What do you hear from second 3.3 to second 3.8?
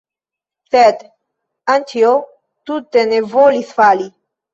volis